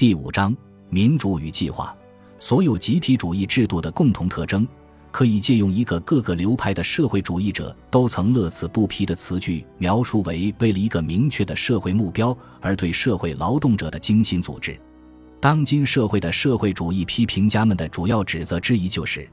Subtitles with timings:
[0.00, 0.56] 第五章
[0.88, 1.94] 民主与计划，
[2.38, 4.66] 所有集体主义制度的共同特征，
[5.10, 14.74] 可以借用一个各个流派的社会主义者都曾乐此不疲的词句描述为：为了一个明确的社会目标而对社会劳动者的精心组织。
[15.38, 19.28] 当今社会的社会主义批评家们的主要指责之一就是，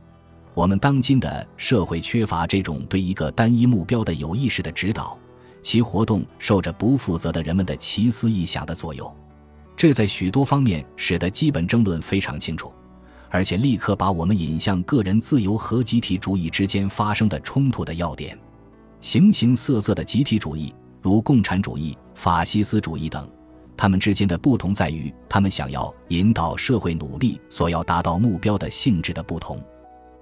[0.53, 5.17] 我们当今的社会缺乏这种对一个单一目标的有意识的指导，
[5.61, 9.09] 其活动受着不负责的人们的奇思异想的左右。
[9.77, 12.73] 这在许多方面使得基本争论非常清楚，
[13.29, 18.35] 而且立刻把我们引向个人自由和集体主义之间发生的冲突的要点。
[18.99, 23.29] 形形色色的集体主义，如共产主义、法西斯主义等，
[23.77, 29.59] 它们之间的不同在于，他们想要引导社会努力所要达到目标的性质的不同；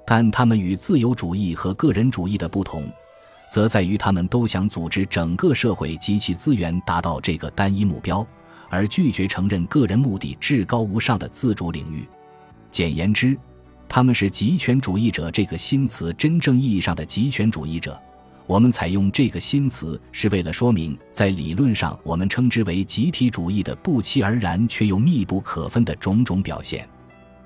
[0.05, 2.83] 但他们与自由主义和个人主义的不同，
[3.49, 8.27] 则在于他们都想组织整个社会及其资源达到这个单一目标。
[8.69, 12.07] 而拒绝承认个人目的至高无上的自主领域。
[12.71, 13.37] 简言之，
[13.87, 17.99] 他们是极权主义者这个新词真正意义上的极权主义者。
[18.47, 26.87] 我们采用这个新词是为了说明，在理论上我们称之为集体主义的不期而然却又密不可分的种种表现。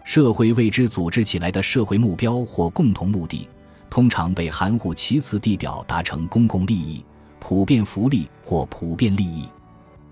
[0.03, 3.47] 社会为之组织起来的社会目标或共同目的，
[3.89, 7.05] 通常被含糊其辞地表达成公共利益、
[7.39, 9.45] 普遍福利或普遍利益。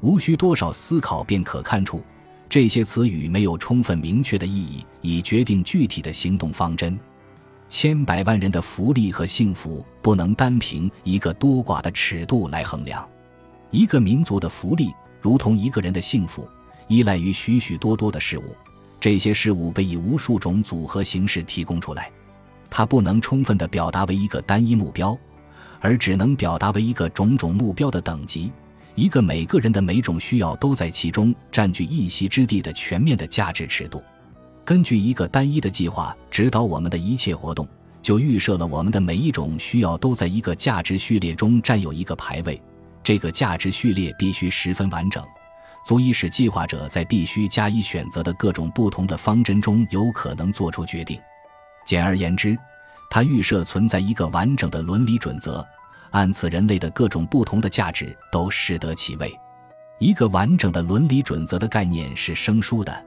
[0.02, 2.02] 无需多少思考便可看出，
[2.48, 6.98] 这些词语没有充分明确的意义，以决定具体的行动方针。
[7.68, 13.08] 千百万人的福利和幸福不能单凭一个多寡的尺度来衡量。
[13.72, 16.48] 一个民族的福利，如同一个人的幸福，
[16.88, 18.56] 依赖于许许多多的事物。
[19.00, 22.10] 这些事物被以无数种组合形式提供出来，
[22.70, 25.18] 它不能充分地表达为一个单一目标，
[25.80, 28.52] 而只能表达为一个种种目标的等级。
[28.98, 34.04] 一个每个人的每种需要都在其中占据一席之地的全面的价值尺度，
[34.66, 37.68] 根据一个单一的计划指导我们的一切活动，
[38.02, 42.60] 就预设了我们的每一种需要都在一个价值序列中占有一个排位。
[43.04, 45.24] 这个价值序列必须十分完整，
[45.86, 51.20] 足以使计划者在必须加以选择的各种不同的方针中有可能做出决定。
[51.86, 52.58] 简而言之，
[53.12, 55.64] 它预设存在一个完整的伦理准则。
[56.12, 59.34] 按此，人类的各种不同的价值都适得其位。
[60.00, 63.06] 一个完整的伦理准则的概念是生疏的，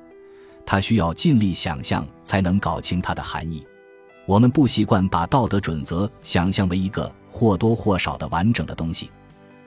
[0.67, 3.65] 它需要尽力想象才能搞清它的含义。
[4.27, 9.11] 我们不习惯把道德准则想象为一个或多或少的完整的东西。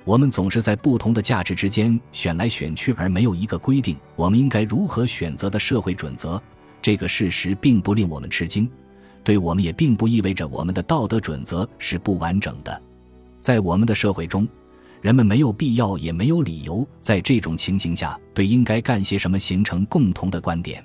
[0.05, 6.41] 我们总是在不同的价值之间选来选去，而没有一个规定我们应该如何选择的社会准则。
[6.81, 8.69] 这个事实并不令我们吃惊，
[9.23, 12.81] 对我们也并不意味着我们的道德准则是不完整的。
[13.43, 14.47] 在我们的社会中，
[15.01, 20.81] 人们没有必要也没有理由在这种情形下对应该干些什么形成共同的观点。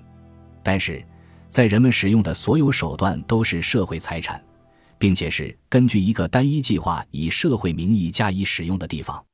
[0.64, 1.00] 但是，
[1.48, 4.42] 在人们使用的所有手段都是社会财产，
[4.98, 9.24] 并且是根据一个单一计划以社会名义加以使用的地方，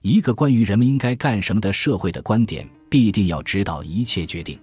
[0.00, 4.58] 一个关于人们应该干什么的社会的观点必定要指导一切决定。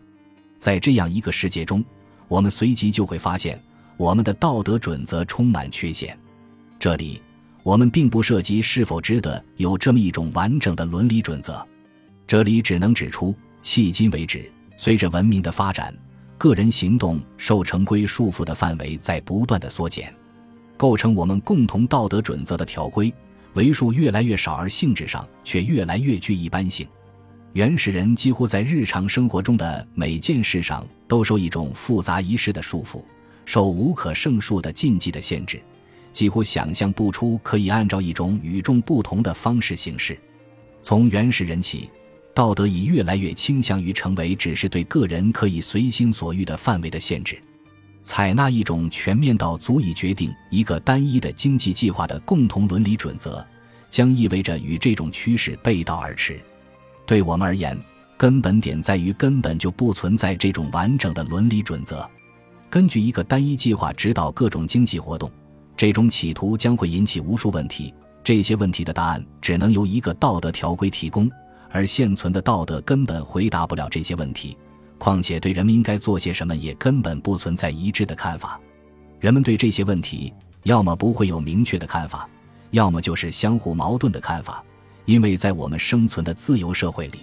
[0.58, 1.86] 在这样一个世界中，
[2.28, 3.62] 我们随即就会发现，
[3.98, 6.18] 我们的道德准则充满缺陷。
[6.80, 7.22] 这里。
[7.64, 11.66] 我们并不涉及是否值得有这么一种完整的伦理准则，
[12.26, 15.94] 这里只能指出，迄今为止，随着文明的发展，
[16.38, 20.14] 个人行动受成规束缚的范围在不断的缩减，
[20.78, 23.14] 构成我们共同道德准则的条规
[23.54, 26.88] 为数越来越少，而性质上却越来越具一般性。
[27.54, 33.04] 原始人几乎在日常生活中的每件事上都受一种复杂仪式的束缚，
[33.44, 35.60] 受无可胜数的禁忌的限制。
[36.12, 40.18] 几乎想象不出可以按照一种与众不同的方式行事。
[40.82, 41.90] 从原始人起，
[42.34, 47.38] 道德已越来越倾向于成为只是对个人可以随心所欲的范围的限制。
[48.02, 53.46] 采纳一种全面到足以决定一个单一的经济计划的共同伦理准则，
[53.90, 56.40] 将意味着与这种趋势背道而驰。
[57.06, 57.78] 对我们而言，
[58.18, 62.10] 根本点在于根本就不存在这种完整的伦理准则。
[62.70, 65.30] 根据一个单一计划指导各种经济活动。
[65.80, 71.32] 这种企图将会引起无数问题，这些问题的答案只能由一个道德条规提供，
[71.72, 74.58] 而现存的道德根本回答不了这些问题。
[74.98, 78.60] 况且，对人们应该做些什么也根本不存在一致的看法。
[79.22, 80.34] 人们对这些问题
[80.64, 82.28] 要么不会有明确的看法，
[82.72, 84.62] 要么就是相互矛盾的看法。
[85.06, 87.20] 因为在我们生存的自由社会里，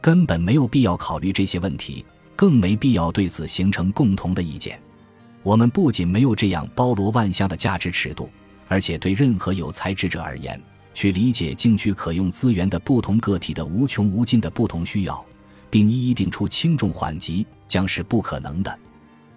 [0.00, 2.04] 根本没有必要考虑这些问题，
[2.34, 4.76] 更没必要对此形成共同的意见。
[5.46, 8.28] 我们不仅没有这样包罗万象的价值尺度，
[8.66, 10.60] 而且对任何有才智者而言，
[10.92, 15.24] 去理解竞取可用资源的不同个体的无穷无尽的不同需要，
[15.70, 18.76] 并一一定出轻重缓急，将是不可能的。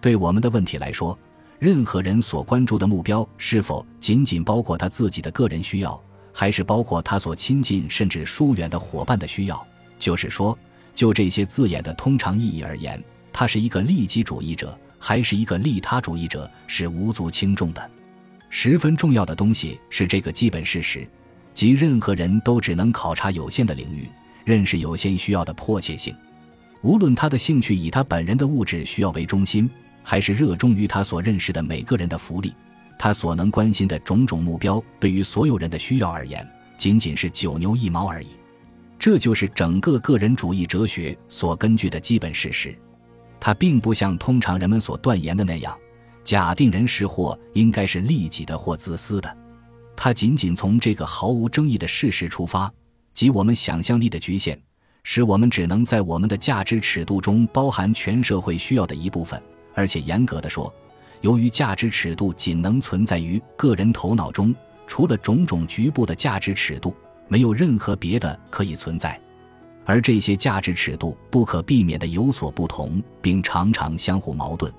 [0.01, 1.15] 对我们的问题来说，
[1.59, 6.01] 任何人所关注的目标是否仅仅包括他自己的个人需要，
[6.33, 9.63] 还是包括他所亲近甚至疏远的伙伴的需要？
[9.99, 10.57] 就是说，
[10.95, 12.99] 就这些字眼的通常意义而言，
[13.31, 17.89] 他是一个利己主义者，还是一个利他主义者，是无足轻重的。
[18.49, 21.07] 十分重要的东西是这个基本事实，
[21.53, 24.07] 即任何人都只能考察有限的领域，
[24.43, 26.15] 认识有限需要的迫切性。
[26.81, 29.69] 无论他的兴趣以他本人的物质需要为中心。
[30.01, 32.55] 还是热衷于他所认识的每个人的福利，
[32.97, 36.47] 他所能关心的种种目标，对于所有人的需要而言，
[36.77, 38.27] 仅仅是九牛一毛而已。
[38.97, 42.75] 这就是整个个人主义哲学所根据的基本事实。
[43.39, 45.77] 它并不像通常人们所断言的那样，
[46.23, 49.37] 假定人是或应该是利己的或自私的。
[49.95, 52.71] 它仅仅从这个毫无争议的事实出发，
[53.13, 54.59] 即我们想象力的局限，
[55.03, 59.41] 使我们只能在我们的价值尺度中包含全社会需要的一部分。
[59.73, 60.73] 而且严格的说，
[61.21, 64.53] 由于价值尺度仅能存在于个人头脑中，
[64.87, 66.93] 除了种种局部的价值尺度，
[67.27, 69.19] 没有任何别的可以存在。
[69.89, 74.71] 而这些价值尺度不可避免的有所不同，并常常相互矛盾。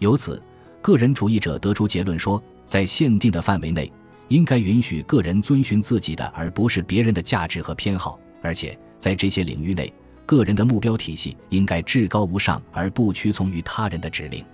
[0.00, 0.42] 由此，
[0.82, 3.92] 个人主义者得出结论说，在限定的范围内，
[4.26, 9.92] 应该允许个人遵循自己的而不是别人的价值和偏好，而且在这些领域内。
[10.26, 14.44] 个人的目标体系应该至高无上，而不屈从于他人的指令。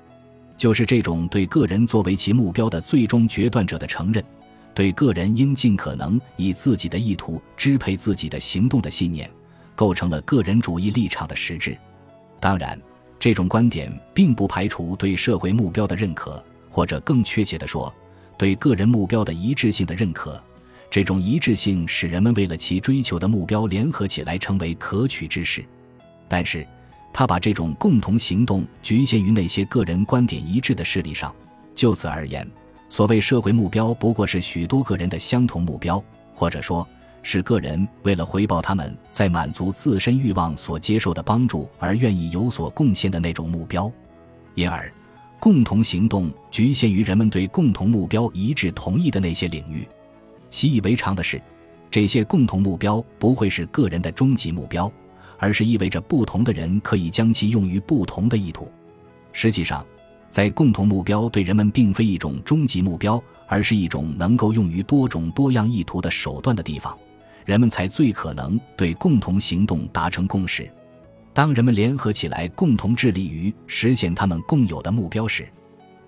[0.58, 4.22] 就是这种对个人作为其目标的最终决断者的承认，
[4.74, 9.30] 对个人应尽可能以自己的意图支配自己的行动的信念，
[9.76, 11.78] 构成了个人主义立场的实质。
[12.40, 12.76] 当然，
[13.20, 17.94] 这种观点并不排除对社会目标的认可，或者更确切地说，
[18.36, 20.42] 对个人目标的一致性的认可。
[20.90, 25.64] 这种一致性使人们为了其追求的目标联合起来，成为可取之事。
[26.28, 26.66] 但是，
[27.12, 31.34] 他把这种共同行动局限于那些个人观点一致的势力上。
[31.74, 32.48] 就此而言，
[32.88, 36.02] 所谓社会目标不过是许多个人的相同目标，
[36.34, 36.86] 或者说，
[37.28, 43.90] 是个人为了回报他们在满足自身欲望所接受的帮助而愿意有所贡献的那种目标。
[44.54, 44.88] 因而，
[45.40, 49.84] 共同行动局限于人们对共同目标一致同意的那些领域。
[50.50, 51.42] 习以为常的是，
[51.90, 54.88] 这些共同目标不会是个人的终极目标，
[55.36, 58.70] 而是意味着不同的人可以将其用于不同的意图。
[59.32, 59.84] 实际上，
[60.30, 66.96] 在共同目标对人们并非一种终极目标，而是一种能够用于多种多样意图的手段的地方，
[67.46, 70.70] 人们才最可能对共同行动达成共识。
[71.32, 75.48] 当人们联合起来，共同致力于实现他们共有的目标时，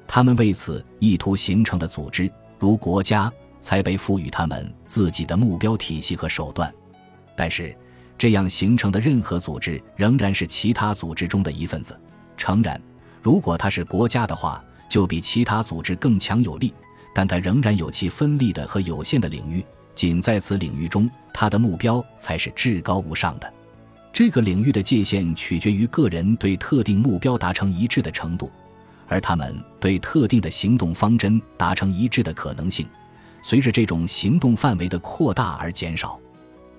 [0.06, 3.32] 他们为此意图形成的组织，如国家。
[3.60, 6.72] 才被赋予他们自己的目标体系和手段，
[7.36, 7.76] 但是
[8.16, 11.98] 这样形成的任何组织仍然是其他组织中的一份子。
[12.36, 12.80] 诚然，
[13.20, 16.72] 如果它是国家的话，就比其他组织更强有力，
[17.12, 19.64] 但它仍然有其分立的和有限的领域。
[19.98, 23.52] 仅在此领域中，他的目标才是至高无上的。
[24.12, 28.48] 这个领域的界限取决于个人对特定目标达成一致的程度，
[29.08, 32.86] 而他们对特定的行动方针达成一致的可能性。
[33.42, 36.16] 随着这种行动范围的扩大而减少，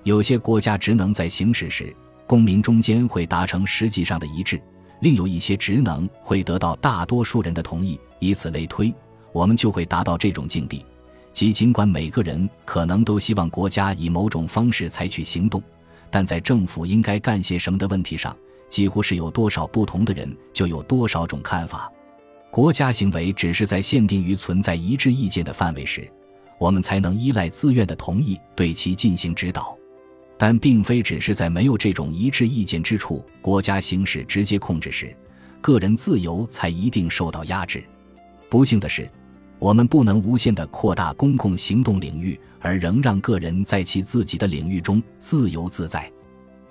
[0.06, 1.94] 有些国家职能在行使时，
[2.26, 4.58] 公民中间会达成实际上的一致；
[5.02, 8.00] 另有一些职能会得到大多数人的同意。
[8.20, 8.96] 以此类推，
[9.34, 10.86] 我们就会达到这种境地：
[11.34, 15.62] 即尽管每个人可能都希望国家以某种方式采取行动，
[16.10, 18.36] 但在政府应该干些什么的问题上，
[18.70, 21.92] 几乎是有多少不同的人就有多少种看法。
[22.52, 26.10] 国家行为只是在限定于存在一致意见的范围时。
[26.58, 29.78] 我们才能依赖自愿的同意对其进行指导，
[30.38, 35.16] 但并非只是在没有这种一致意见之处，国家行使直接控制时，
[35.62, 37.82] 个人自由才一定受到压制。
[38.50, 39.10] 不幸的是，
[39.60, 46.10] 我们不能无限地扩大公共行动领域，而仍让个人在其自己的领域中自由自在。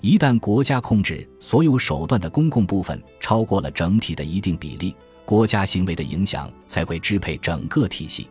[0.00, 4.94] 一旦国家控制所有手段的公共部分超过了整体的一定比例，
[5.26, 8.28] 国家行为的影响才会支配整个体系。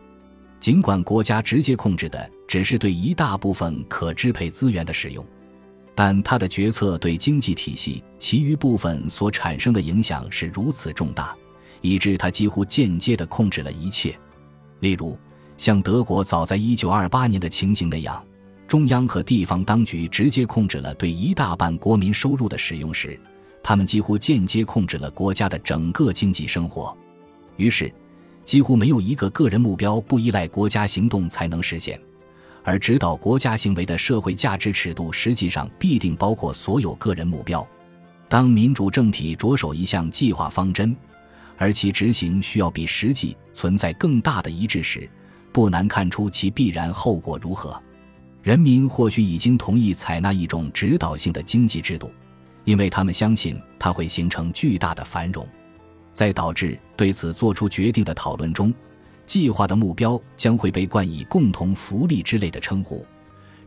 [0.58, 5.24] 尽管国家直接控制的只是对一大部分可支配资源的使用，
[5.94, 11.36] 但他的决策对经济体系其余部分所产生的影响是如此重大，
[11.80, 14.18] 以致他几乎间接地控制了一切。
[14.80, 15.18] 例如，
[15.56, 18.22] 像德国早在1928年的情形那样，
[18.66, 23.18] 中央和地方当局直接控制了对一大半国民收入的使用时，
[23.62, 26.96] 他们几乎间接控制了国家的整个经济生活。
[27.56, 27.92] 于是。
[28.44, 32.00] 几乎没有一个个人目标不依赖国家行动才能实现，
[32.62, 37.68] 而指导国家行为的社会价值尺度实际上必定包括所有个人目标。
[38.26, 40.96] 当民主政体着手一项计划方针，
[41.58, 45.10] 而其执行需要比实际存在更大的一致时，
[45.52, 47.78] 不难看出其必然后果如何。
[48.42, 52.10] 人民或许已经同意采纳一种指导性的经济制度，
[52.64, 55.46] 因为他们相信它会形成巨大的繁荣。
[56.12, 58.72] 在导致对此做出决定的讨论中，
[59.26, 63.04] 计划的目标将会被冠以“共同福利”之类的称呼。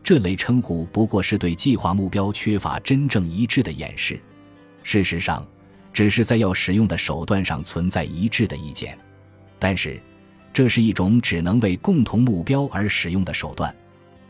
[0.02, 4.20] 这类称呼不过是对计划目标缺乏真正一致的掩饰。
[4.82, 5.46] 事实上，
[5.92, 8.98] 只是在要使用的手段上存在一致的意见。
[9.58, 10.00] 但是，
[10.52, 13.74] 这是一种只能为共同目标而使用的手段。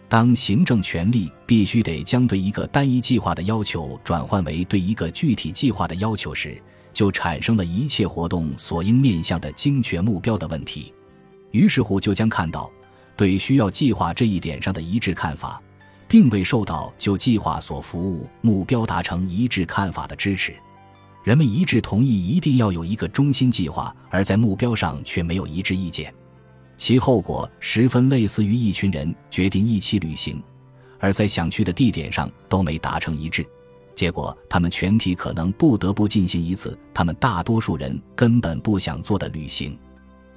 [0.09, 6.61] 当行政权力必须得将对一个单一计划的要求转换为对一个具体计划的要求时，
[6.93, 10.93] 就产生了一切活动所应面向的精确目标的问题。
[11.51, 12.71] 于是乎，就将看到，
[13.17, 15.63] 对需要计划这一点上的一致看法，
[16.07, 20.55] 并未受到就计划所服务目标达成一致看法的支持。
[21.23, 26.13] 人们一致同意一定要有一个中心计划，而在目标上却没有一致意见，
[26.77, 30.43] 其后果十分类似于一群人决定一起旅行，
[30.99, 33.47] 而在想去的地点上都没达成一致。
[33.95, 39.79] 结果，他们全体可能不得不进行一次他们大多数人根本不想做的旅行。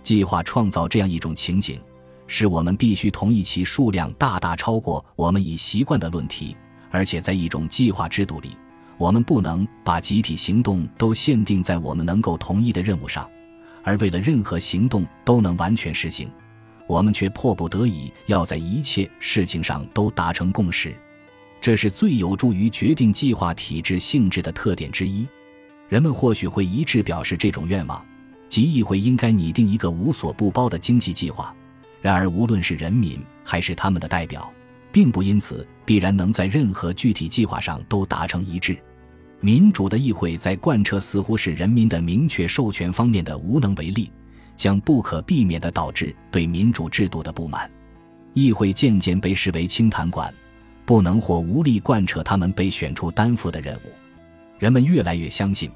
[0.03, 1.81] 计划创造这样一种情景，
[2.27, 6.55] 是我们必须同意其数量大大超过我们已习惯的论题，
[6.91, 8.51] 而且在一种计划制度里，
[8.97, 13.29] 我们不能把集体行动都限定在我们能够同意的任务上，
[13.83, 16.29] 而为了任何行动都能完全实行，
[16.87, 20.95] 我们却迫不得已要在一切事情上都达成共识。
[21.59, 25.27] 这是最有助于决定计划体制性质的特点之一。
[25.89, 28.03] 人们或许会一致表示这种愿望，
[28.47, 31.53] 即议会应该拟定一个无所不包的经济计划。
[32.01, 34.51] 然而，无论是人民还是他们的代表，
[34.95, 38.81] 并不因此必然能在任何具体计划上都达成一致。
[39.41, 44.09] 民主的议会在贯彻似乎是人民的明确授权方面的无能为力，
[44.55, 47.69] 将不可避免地导致对民主制度的不满。
[48.33, 50.33] 议会渐渐被视为清谈馆。
[50.85, 53.91] 不能或无力贯彻他们被选出担负的任务，
[54.59, 55.69] 人们越来越相信，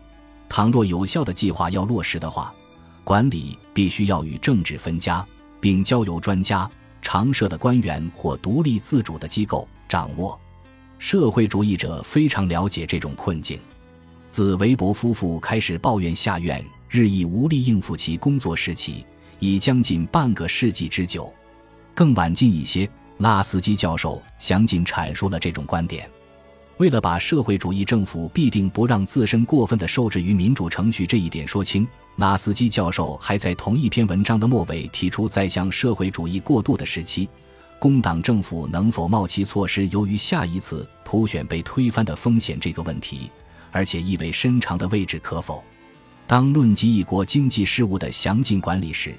[0.48, 2.54] 倘若有效的计划要落实的话，
[3.04, 5.26] 管理必须要与政治分家，
[5.60, 6.70] 并交由专家、
[7.02, 10.40] 常设的官员或独立自主的机构掌握。
[10.98, 13.60] 社会主义者非常了解这种困境。
[14.30, 19.06] 自韦伯夫妇开始抱怨下院日益无力应付其工作时期，
[19.40, 21.34] 已将近半个世纪之久。
[21.96, 22.90] 更晚近一些。
[23.20, 26.10] 拉斯基教授详尽阐述了这种观点。
[26.80, 37.28] 为了把社会主义政府必定不让自身过分的受制于民主程序这一点说清，拉斯基教授还在同一篇文章的末尾提出，在向社会主义过渡的时期，
[37.80, 43.30] 工党政府能否冒其措施，由于下一次普选被推翻的风险这个问题，
[43.72, 45.62] 而且意味深长的位置可否。
[46.26, 49.14] 当论及一国经济事务的详尽管理时。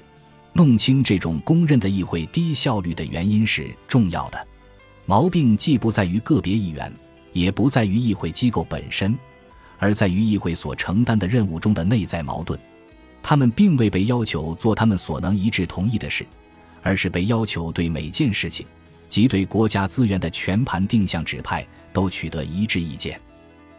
[0.53, 4.47] 弄清这种公认的议会低效率的原因是重要的。
[5.05, 6.91] 毛病既不在于个别议员，
[7.33, 9.17] 也不在于议会机构本身，
[9.77, 12.59] 而在于议会所承担的任务中的内在矛盾。
[13.23, 16.25] 他们并未被要求做他们所能一致同意的事，
[16.81, 18.65] 而是被要求对每件事情，
[19.07, 23.19] 即对国家资源的全盘定向指派，都取得一致意见。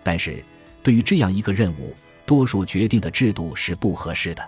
[0.02, 0.44] 但是，
[0.82, 1.94] 对于这样一个任务，
[2.25, 4.42] 多数决定的制度是不合适的。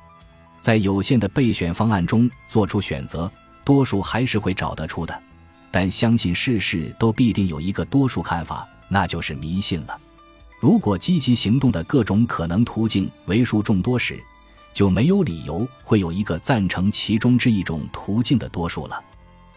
[0.60, 3.30] 在有限的备选方案中做出选择，
[3.64, 5.22] 多数还是会找得出的。
[5.70, 9.98] 但相信事事都必定有一个多数看法，那就是迷信了。
[10.60, 14.22] 如果积极行动的各种可能途径为数众多时，
[14.72, 19.02] 就没有理由会有一个赞成其中之一种途径的多数了。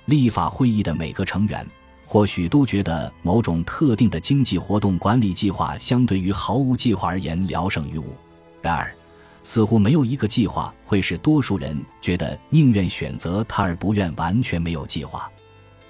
[0.05, 1.65] 立法会议的每个成员
[2.05, 8.15] 或许都觉得某种特定的经济活动管理计划相对于毫无计划而言聊胜于无。
[8.61, 8.93] 然而。
[9.43, 15.31] 似乎没有一个计划会使多数人觉得宁愿选择它而不愿完全没有计划。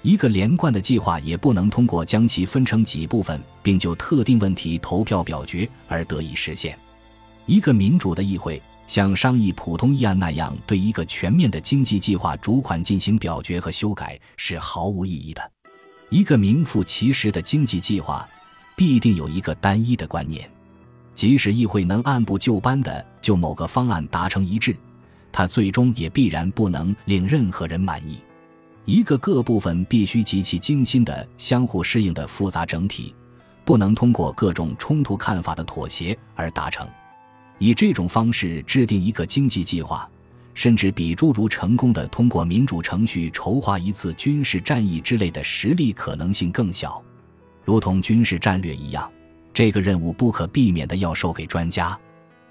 [0.02, 6.78] 一个连贯的计划也不能通过将其分成几部分，并就特定问题投票表决而得以实现。
[7.46, 15.50] 一个民主的议会像商议普通议案那样对一个全面的经济计划主款进行表决和修改是毫无意义的。
[16.10, 18.26] 一个名副其实的经济计划
[18.76, 20.48] 必定有一个单一的观念。
[21.12, 24.76] 即使议会能按部就班地就某个方案达成一致，
[25.32, 28.20] 它最终也必然不能令任何人满意。
[28.88, 33.14] 一个各部分必须极其精心的相互适应的复杂整体，
[33.62, 36.88] 不能通过各种冲突看法的妥协而达成。
[37.58, 40.08] 以这种方式制定一个经济计划，
[40.54, 47.02] 甚至比诸如成功的通过民主程序筹划一次军事战役之类的实力可能性更小，
[47.66, 49.06] 如同军事战略一样。
[49.52, 51.94] 这个任务不可避免的要授给专家。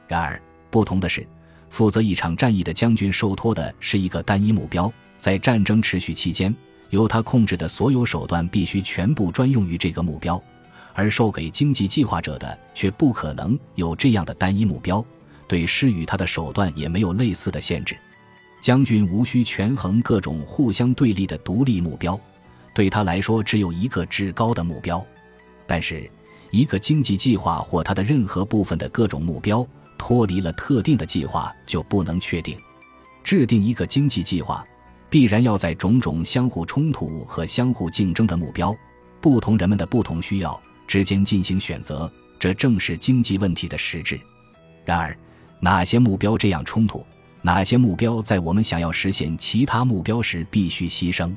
[0.08, 0.40] 然而，
[0.70, 1.28] 不同的是，
[1.72, 6.54] 负责一场战役的将军受托的是一个单一目标，在战争持续期间，
[6.90, 10.38] 由他控制的所有手段必须全部专用于这个目标；
[10.94, 15.04] 而授给经济计划者的却不可能有这样的单一目标，
[15.48, 17.98] 对施与他的手段也没有类似的限制。
[18.60, 22.20] 将军无需权衡各种互相对立的独立目标，
[22.74, 25.06] 对他来说只有一个至高的目标。
[25.68, 26.10] 但是，
[26.50, 32.58] 一个经济计划或它的任何部分的各种目标脱离了特定的计划就不能确定。
[33.24, 34.66] 制定一个经济计划，
[35.10, 38.76] 必然要在种种相互冲突和相互竞争的目标、
[39.22, 44.20] 不同人们的不同需要之间进行选择，这正是经济问题的实质。
[44.86, 45.18] 然而，
[45.60, 47.06] 哪些目标这样冲突？
[47.42, 51.34] 哪些目标在我们想要实现其他目标时必须牺牲？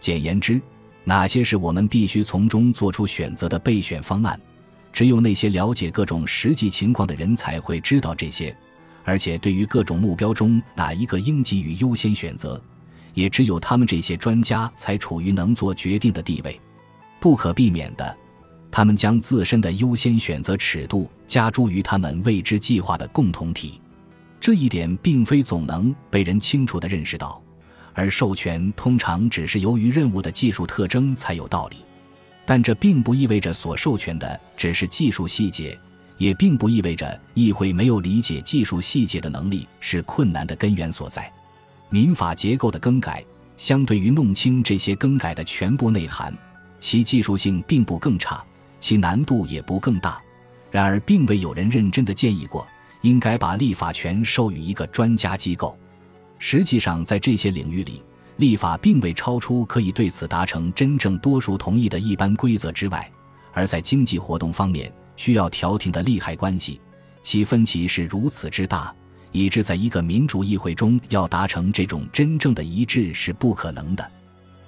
[0.00, 0.60] 简言之，
[1.02, 4.40] 哪些是我们必须从中做出选择的备选方案？
[4.92, 8.56] 只有那些了解各种实际情况的人才会知道这些，
[9.02, 12.62] 而且对于各种目标中哪一个应给予优先选择，
[13.14, 16.60] 也只有他们这些专家才处于能做决定的地位。
[17.20, 18.14] 不可避免的，
[18.70, 23.80] 他们将自身的优先选择尺度加诸于他们未知计划的共同体。
[24.38, 27.42] 这一点并非总能被人清楚地认识到，
[27.94, 31.76] 而授权通常只是由于任务的技术特征才有道理。
[32.44, 35.78] 但这并不意味着所授权的只是技术细节，
[36.18, 41.32] 也并不意味着议会没有理解技术细节的能力是困难的根源所在。
[41.94, 43.24] 民法结构的更改，
[43.56, 46.36] 相对于弄清这些更改的全部内涵，
[46.80, 48.44] 其技术性并不更差，
[48.80, 50.20] 其难度也不更大。
[50.72, 52.66] 然而，并未有人认真的建议过。
[53.02, 55.78] 应该把立法权授予一个专家机构。
[56.40, 58.02] 实际上，在这些领域里，
[58.38, 63.08] 立法并未超出可以对此达成真正多数同意的一般规则之外。
[63.52, 66.80] 而在经济活动方面，需要调停的利害关系，
[67.22, 68.92] 其分歧是如此之大，
[69.34, 74.12] 以致在一个民主议会中要达成这种真正的一致是不可能的。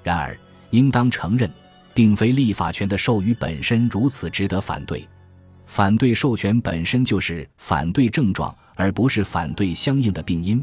[0.02, 0.36] 然而，
[0.70, 1.48] 应当承认，
[1.94, 5.06] 并非立法权的授予本身如此值得反对。
[5.66, 10.62] 反对授权本身就是反对症状，而不是反对相应的病因，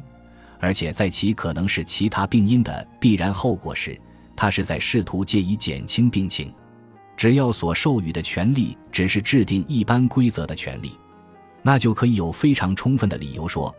[0.59, 3.97] 而且在其可能是其他病因的必然后果时，
[4.35, 6.53] 他是在试图借以减轻病情。
[7.15, 10.91] 只要所授予的权利只是制定一般规则的权利，
[11.61, 13.73] 那就可以有非常充分的理由说，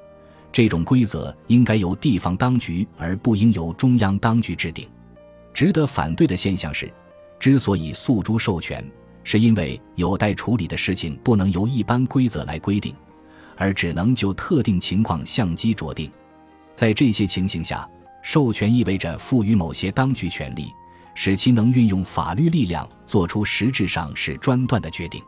[0.55, 4.89] 这种规则应该由地方当局而不应由中央当局制定。
[5.53, 6.89] 值得反对的现象是，
[7.41, 8.89] 之所以诉诸授权。
[9.25, 12.95] 是因为有待处理的事情不能由一般规则来规定，
[13.57, 16.09] 而只能就特定情况相机酌定。
[16.73, 17.89] 在这些情形下，
[18.23, 20.69] 授权意味着赋予某些当局权力，
[21.17, 25.21] 使其能运用法律力量做出实质上是专断的决定。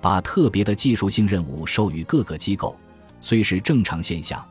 [0.00, 2.74] 把特别的技术性任务授予各个机构，
[3.20, 4.44] 虽是正常现象，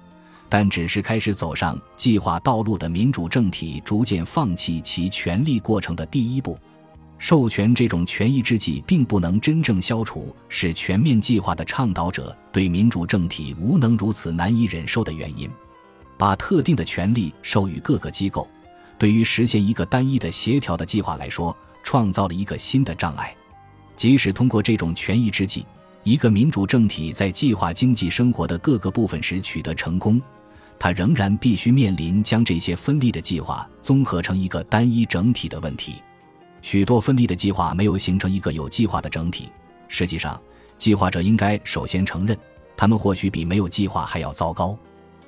[0.48, 6.58] 但只是开始走上计划道路的民主政体逐渐放弃其权力过程的第一步。
[7.18, 15.50] 授权这种权益之计，并不能真正消除使全面计划的倡导者对民主政体无能如此难以忍受的原因。
[16.18, 18.48] 把特定的权利授予各个机构，
[18.98, 23.36] 对于实现一个单一的协调的计划来说，创造了一个新的障碍。
[23.96, 25.66] 即使通过这种权益之计，
[26.04, 30.22] 一个民主政体在计划经济生活的各个部分时取得成功，
[30.80, 35.96] 他仍然必须面临将这些分立的计划综合成一个单一整体的问题。
[36.62, 39.52] 许多分立的计划没有形成一个有计划的整体。
[39.88, 40.40] 实际上，
[40.78, 42.38] 计划者应该首先承认，
[42.76, 44.78] 他们或许比没有计划还要糟糕。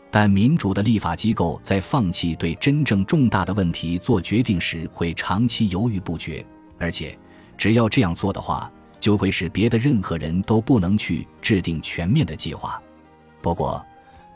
[0.09, 6.43] 但民主的立法机构在放弃对真正重大的问题做决定时，会长期犹豫不决，
[6.79, 7.17] 而且
[7.57, 12.81] 只要这样做的话，就会使别的任何人都不能去制定全面的计划。
[13.41, 13.85] 不过，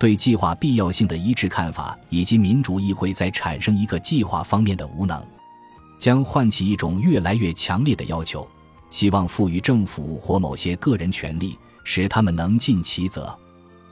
[0.02, 5.24] 对计划必要性的一致看法，以及民主议会在产生一个计划方面的无能。
[6.00, 8.48] 将唤起一种越来越强烈的要求，
[8.90, 13.38] 希望赋予政府或某些个人权利，使他们能尽其责。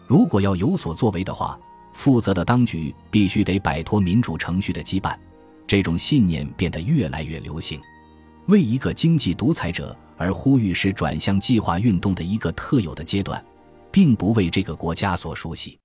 [0.07, 1.55] 如果要有所作为的话，
[1.93, 5.15] 负责的当局必须得摆脱民主程序的羁绊。
[5.67, 7.79] 这种信念变得越来越流行。
[8.47, 13.45] 为一个经济独裁者而呼吁是转向计划运动的一个特有的阶段，
[13.91, 15.77] 并不为这个国家所熟悉。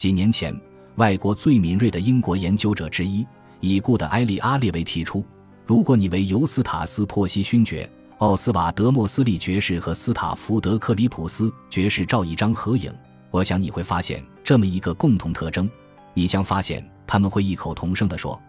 [0.00, 0.58] 几年前，
[0.94, 3.26] 外国最敏锐的英国研究者之一
[3.60, 5.22] 已故的埃利阿列维提出。
[5.66, 7.86] 如果你为尤斯塔斯·珀西勋爵、
[8.16, 12.90] 奥斯瓦德·莫斯利爵士和斯塔福德·克里普斯爵士照一张合影，
[13.30, 15.68] 我想你会发现这么一个共同特征：
[16.14, 18.40] 你将发现他们会异口同声地说：“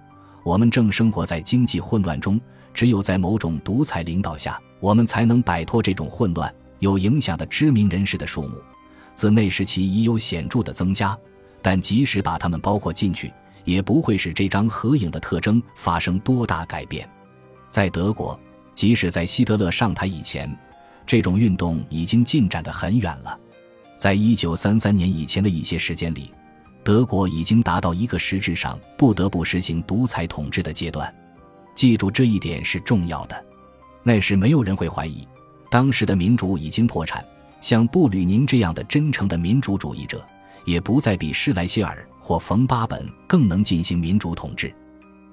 [0.45, 2.39] 我们正生活在经济混乱中，
[2.73, 8.55] 只有在某种独裁领导下，我们才能摆脱这种混乱，有影响的知名人士的数目，
[9.13, 11.13] 自那时起已有显著的增加。
[11.61, 13.31] 但即使把他们包括进去，
[13.63, 17.07] 也不会使这张合影的特征发生多大改变。
[17.69, 18.39] 在德国，
[18.73, 20.53] 即使在希特勒上台以前，
[21.05, 23.39] 这种运动已经进展得很远了。
[23.97, 26.31] 在一九三三年以前的一些时间里，
[26.83, 31.13] 德国已经达到一个实质上不得不实行独裁统治的阶段。
[31.75, 33.45] 记住这一点是重要的。
[34.03, 35.27] 那时没有人会怀疑，
[35.69, 37.23] 当时的民主已经破产。
[37.61, 40.25] 像布吕宁这样的真诚的民主主义者。
[40.65, 44.73] 也不再比施莱歇尔或冯巴本更能进行民主统治。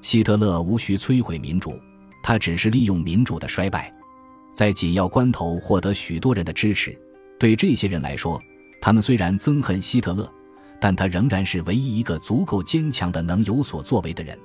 [0.00, 1.78] 希特勒无需摧毁民主，
[2.22, 3.92] 他只是利用民主的衰败，
[4.52, 6.96] 在紧要关头获得许多人的支持。
[7.38, 8.40] 对这些人来说，
[8.80, 10.32] 他们虽然憎恨希特勒，
[10.80, 14.38] 但他仍然是唯一一个足够坚强的能有所作为的人。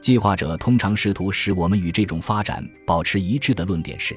[0.00, 4.16] 计划者通常试图使我们与这种发展保持一致的论点是：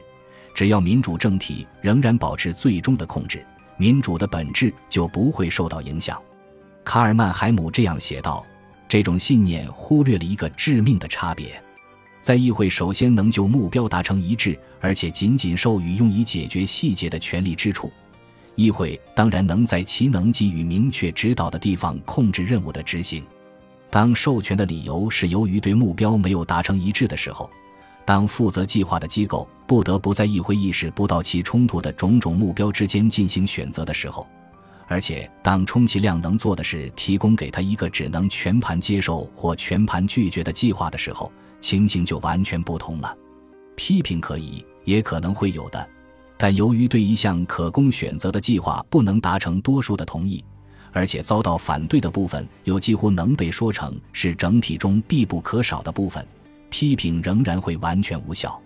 [0.54, 3.46] 只要民主政体仍然保持最终的控制。
[3.80, 6.22] 民主的本质就不会受到影响，
[6.84, 8.46] 卡尔曼海姆这样写道
[8.90, 11.64] ：“这种信念忽略了一个致命的差别，
[12.22, 17.90] 在议会首先能就目标达成一致，而且仅仅授予用以解决细节的权利之处，
[18.56, 23.24] 议会当然能在其能给予明确指导的地方控制任务的执行。
[23.90, 27.50] 当授权的理由是由于对目标没有达成一致的时候。”
[28.10, 34.28] 当负责计划的机构不得不在议会意识不到其冲突的种种目标之间进行选择的时候，
[34.88, 43.16] 而且当充其量能做的是提供给他一个只能全盘接受或全盘拒绝的计划的时候，情形就完全不同了。
[43.76, 45.88] 批评可以，也可能会有的，
[46.36, 50.44] 但由于对一项可供选择的计划不能达成多数的同意，
[50.92, 56.26] 而且遭到反对的部分又几乎能被说成是整体中必不可少的部分。
[56.70, 58.62] 批评仍然会完全无效，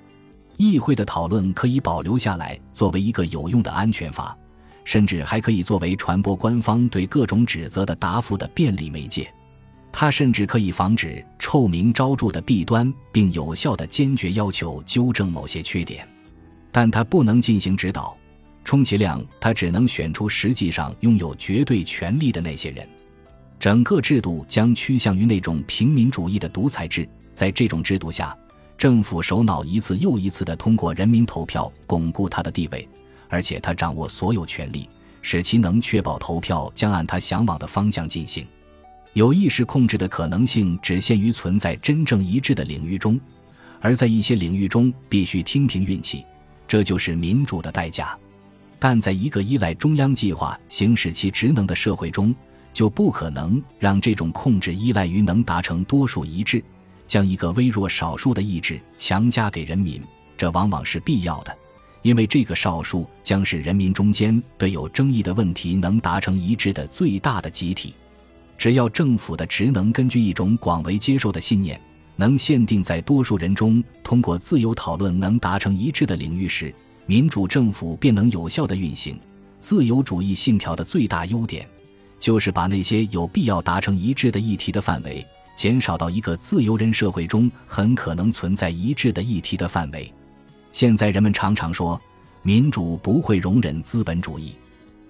[0.58, 4.38] 议会的讨论可以保留下来作为一个有用的安全阀，
[4.84, 9.32] 甚至还可以作为传播官方对各种指责的答复的便利媒介。
[9.92, 16.08] 它甚至可以防止臭名昭著的弊端，并有效的坚决要求纠正某些缺点。
[16.72, 18.18] 但它不能进行指导，
[18.64, 22.88] 充其量它只能选出实际上拥有绝对权力的那些人。
[23.60, 27.08] 整个制度将趋向于那种平民主义的独裁制。
[27.34, 28.36] 在这种制度下，
[28.78, 32.88] 政府首脑一次又一次地通过人民投票巩固他的地位，
[33.30, 34.90] 而且他掌握所有权力，
[35.22, 38.46] 使其能确保投票将按他向往的方向进行。
[39.14, 43.20] 有意识控制的可能性只限于存在真正一致的领域中，
[43.80, 46.26] 而在一些领域中必须听凭运气，
[46.68, 48.18] 这就是民主的代价。
[48.80, 52.34] 但在一个依赖中央计划行使其职能的社会中，
[52.74, 56.62] 就不可能让这种控制依赖于能达成多数一致。
[57.06, 60.02] 将一个微弱少数的意志强加给人民，
[60.38, 61.56] 这往往是必要的，
[62.02, 67.94] 因为这个少数将是人民中间对有争议的问题能达成一致的最大的集体。
[68.58, 71.80] 只要政府的职能根据一种广为接受的信念，
[72.16, 76.74] 能限定在多数人中通过自由讨论能达成一致的领域时，
[77.06, 79.20] 民主政府便能有效的运行。
[79.60, 81.68] 自由主义信条的最大优点，
[82.20, 85.26] 就是把那些有必要达成一致的议题的范围。
[85.56, 90.12] 减少到一个自由人社会中很可能存在一致的议题的范围。
[90.72, 92.02] 现在人们常常说，
[92.42, 94.56] 民主不会容忍资本主义。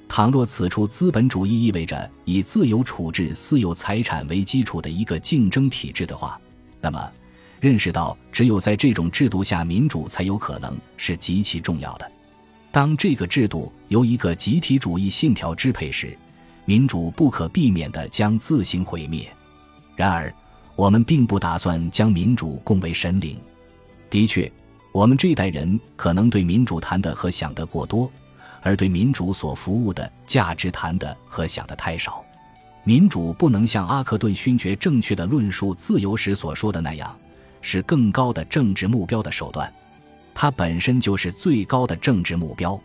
[0.10, 6.40] 倘若此处资本主义意味着以自由处置私有财产为基础的一个竞争体制的话，
[6.82, 7.12] 那么
[7.60, 12.12] 认识到只有在这种制度下民主才有可能是极其重要的。
[12.72, 16.16] 当这个制度由一个集体主义信条支配时，
[16.66, 19.34] 民主不可避免地将自行毁灭。
[19.96, 20.34] 然而，
[20.76, 23.40] 我们并不打算将民主供为神灵。
[24.10, 24.52] 的确，
[24.92, 28.12] 我们这一代人可能对民主谈的和想的过多，
[28.62, 32.24] 而对民主所服务的价值谈的和想的太少。
[32.84, 37.16] 民主不能像阿克顿勋爵正确的论述自由时所说的那样，
[37.62, 39.72] 是更高的政治目标的手段。
[40.34, 42.80] 它本身就是最高的政治目标。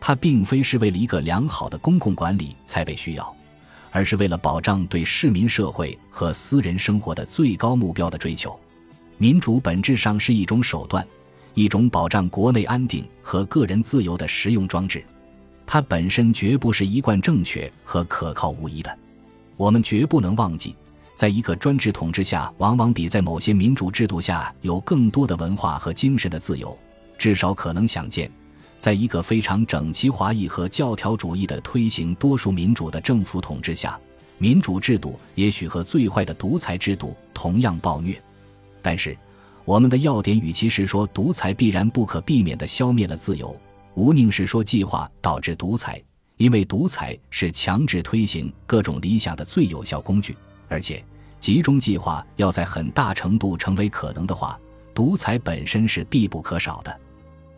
[0.00, 3.36] 它并非是为了一个良好的公共管理才被需要。
[3.92, 8.58] 而是为了保障对市民社会和私人生活的最高目标的追求，
[9.18, 11.06] 民主本质上是一种手段，
[11.54, 15.04] 一种保障国内安定和个人自由的实用装置。
[15.66, 18.98] 它本身绝不是一贯正确和可靠无疑的。
[19.56, 20.74] 我们绝不能忘记，
[21.14, 26.76] 在一个专制统治下，往往比在某些民主制度下有更多的文化和精神的自由，
[27.16, 28.30] 至少可能想见。
[28.82, 33.96] 在一个非常整齐划一和教条主义的推行多数民主的政府统治下，
[34.38, 38.20] 民主制度也许和最坏的独裁制度同样暴虐。
[38.82, 39.16] 但是，
[39.64, 43.56] 我们的要点与其是说独裁必然不可避免地消灭了自由，
[43.94, 46.02] 无宁是说计划导致独裁，
[46.36, 51.00] 因为独裁是强制推行各种理想的最有效工具，而且
[51.38, 54.58] 集中计划要在很大程度成为可能的话，
[54.92, 57.00] 独裁本身是必不可少的。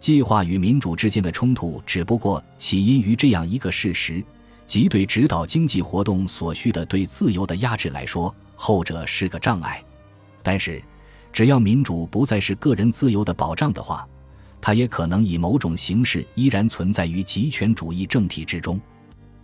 [0.04, 4.22] 计划与民主之间的冲突，只不过起因于这样一个事实，
[4.66, 9.82] 即对指导经济活动所需的对自由的压制来说，后者是个障碍。
[10.42, 10.82] 但是，
[11.32, 14.06] 只要民主不再是个人自由的保障的话，
[14.60, 18.78] 它也可能以某种形式依然存在于极权主义政体之中。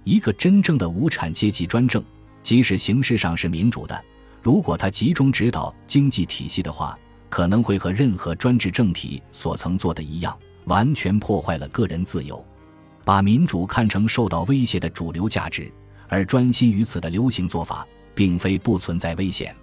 [0.04, 2.04] 一个真正的无产阶级专政，
[2.42, 3.98] 即使形式上是民主的，
[4.42, 6.98] 如果它集中指导经济体系的话，
[7.30, 10.38] 可能会和任何专制政体所曾做的一样。
[10.64, 12.44] 完全破坏了个人自由，
[13.04, 15.70] 把民主看成受到威胁的主流价值，
[16.08, 19.54] 而专心于此的流行做法，并非不存在危险。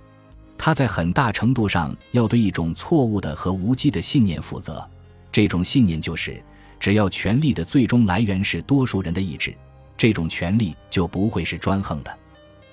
[0.58, 4.86] 他在很大程度上要对一种错误的和无稽的信念负责。
[5.32, 6.44] 这种信念就是，
[6.80, 9.54] 只要权力的最终来源是多数人的意志，
[9.96, 12.18] 这种权力就不会是专横的。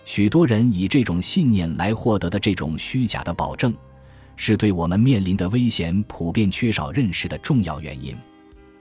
[0.06, 3.74] 许多人以这种信念来获得的这种虚假的保证。
[4.37, 8.16] 是对我们面临的危险普遍缺少认识的重要原因。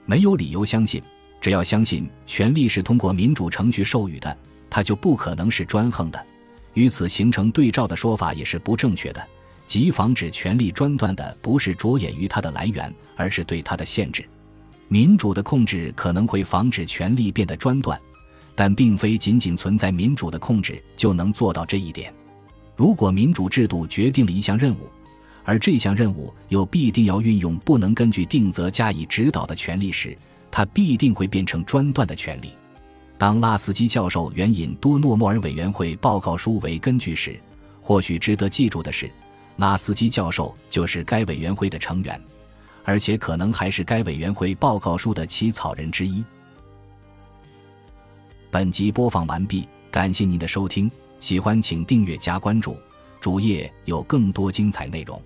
[0.06, 1.02] 没有理由相信，
[1.40, 4.36] 只要相信权力是通过民主程序授予的，
[4.68, 6.26] 它就不可能是专横的。
[6.74, 9.26] 与此形成对照的说法也是不正确的。
[9.66, 14.22] 即防止权力专断的，不是着眼于它的来源，而是对它的限制。
[14.88, 17.98] 民主的控制可能会防止权力变得专断，
[18.54, 22.12] 但并非仅仅存在民主的控制就能做到这一点。
[22.76, 24.90] 如果民主制度决定了一项任务，
[25.44, 30.16] 而这项任务又必定要运用不能根据定则加以指导的权利时，
[30.50, 32.50] 它必定会变成专断的权利。
[33.18, 37.38] 当拉斯基教授援引多诺莫尔委员会报告书为根据时，
[37.80, 39.10] 或许值得记住的是，
[39.56, 42.20] 拉斯基教授就是该委员会的成员，
[42.82, 46.24] 而且可能还是该委员会报告书的起草人之一。
[48.50, 52.76] 本集播放完毕，感谢您的收听，喜欢请订阅加关注，
[53.20, 55.20] 主页有更多精彩内容。